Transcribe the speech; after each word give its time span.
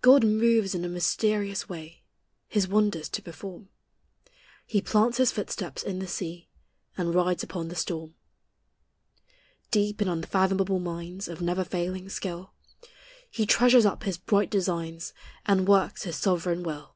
God 0.00 0.22
moves 0.22 0.76
in 0.76 0.84
a 0.84 0.88
mysterious 0.88 1.68
way 1.68 2.04
His 2.46 2.68
wonders 2.68 3.08
to 3.08 3.20
perform; 3.20 3.68
He 4.64 4.80
plants 4.80 5.18
His 5.18 5.32
footsteps 5.32 5.82
in 5.82 5.98
the 5.98 6.06
sea, 6.06 6.48
And 6.96 7.12
rides 7.12 7.42
upon 7.42 7.66
the 7.66 7.74
storm. 7.74 8.14
Deep 9.72 10.00
in 10.00 10.06
unfathomable 10.06 10.78
mines 10.78 11.26
Of 11.26 11.42
never 11.42 11.64
failing 11.64 12.08
skill, 12.08 12.52
He 13.28 13.44
treasures 13.44 13.86
up 13.86 14.04
His 14.04 14.18
bright 14.18 14.50
designs, 14.50 15.12
And 15.46 15.66
works 15.66 16.04
His 16.04 16.14
sovereign 16.14 16.62
will. 16.62 16.94